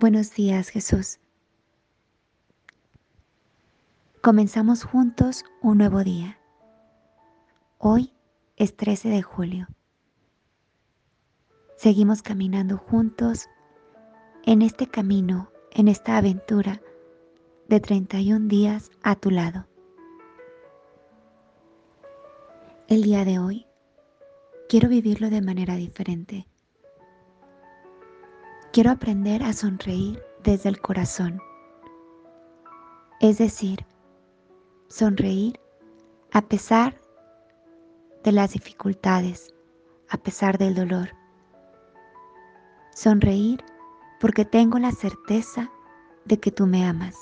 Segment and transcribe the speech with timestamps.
[0.00, 1.18] Buenos días Jesús.
[4.22, 6.38] Comenzamos juntos un nuevo día.
[7.76, 8.14] Hoy
[8.56, 9.68] es 13 de julio.
[11.76, 13.50] Seguimos caminando juntos
[14.46, 16.80] en este camino, en esta aventura
[17.68, 19.66] de 31 días a tu lado.
[22.88, 23.66] El día de hoy
[24.66, 26.46] quiero vivirlo de manera diferente.
[28.72, 31.42] Quiero aprender a sonreír desde el corazón.
[33.18, 33.84] Es decir,
[34.88, 35.58] sonreír
[36.30, 37.00] a pesar
[38.22, 39.52] de las dificultades,
[40.08, 41.08] a pesar del dolor.
[42.94, 43.64] Sonreír
[44.20, 45.68] porque tengo la certeza
[46.24, 47.16] de que tú me amas.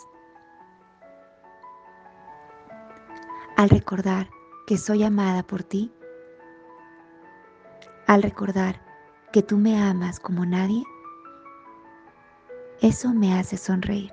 [3.56, 4.28] Al recordar
[4.66, 5.90] que soy amada por ti,
[8.06, 8.82] al recordar
[9.32, 10.84] que tú me amas como nadie,
[12.80, 14.12] eso me hace sonreír.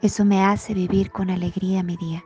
[0.00, 2.24] Eso me hace vivir con alegría mi día.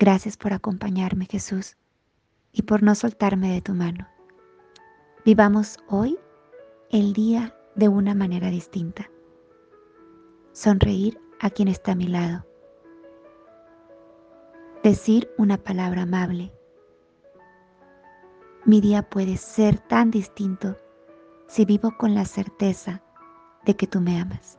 [0.00, 1.76] Gracias por acompañarme, Jesús,
[2.52, 4.08] y por no soltarme de tu mano.
[5.24, 6.18] Vivamos hoy
[6.90, 9.08] el día de una manera distinta.
[10.52, 12.44] Sonreír a quien está a mi lado.
[14.82, 16.52] Decir una palabra amable.
[18.64, 20.76] Mi día puede ser tan distinto
[21.54, 23.00] si vivo con la certeza
[23.64, 24.58] de que tú me amas.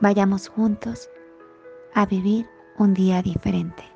[0.00, 1.08] Vayamos juntos
[1.94, 3.91] a vivir un día diferente.